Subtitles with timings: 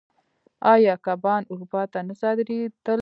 [0.73, 2.99] آیا کبان اروپا ته نه صادرېدل؟